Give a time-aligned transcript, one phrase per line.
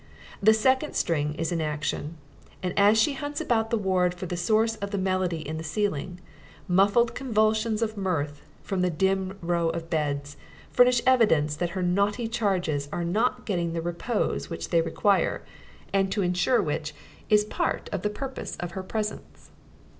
[0.41, 2.17] The second string is in action;
[2.63, 5.63] and as she hunts about the ward for the source of the melody in the
[5.63, 6.19] ceiling,
[6.67, 10.37] muffled convulsions of mirth, from the dim rows of beds,
[10.71, 15.43] furnish evidence that her naughty charges are not getting the repose which they require
[15.93, 16.95] and to ensure which
[17.29, 19.51] is part of the purpose of her presence.